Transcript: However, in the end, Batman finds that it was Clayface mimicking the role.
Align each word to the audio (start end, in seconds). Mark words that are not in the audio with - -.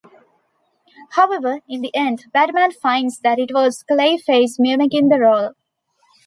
However, 1.11 1.59
in 1.69 1.81
the 1.81 1.95
end, 1.95 2.25
Batman 2.33 2.71
finds 2.71 3.19
that 3.19 3.37
it 3.37 3.53
was 3.53 3.85
Clayface 3.87 4.55
mimicking 4.57 5.09
the 5.09 5.19
role. 5.19 5.51